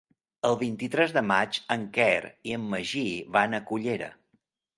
[0.47, 3.05] El vint-i-tres de maig en Quer i en Magí
[3.37, 4.11] van a Cullera.